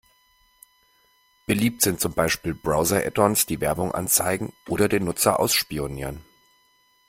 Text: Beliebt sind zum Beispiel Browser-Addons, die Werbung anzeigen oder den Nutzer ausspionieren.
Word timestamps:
Beliebt 1.45 1.83
sind 1.83 1.99
zum 2.01 2.13
Beispiel 2.13 2.55
Browser-Addons, 2.55 3.45
die 3.45 3.61
Werbung 3.61 3.91
anzeigen 3.91 4.51
oder 4.67 4.87
den 4.89 5.03
Nutzer 5.05 5.39
ausspionieren. 5.39 6.25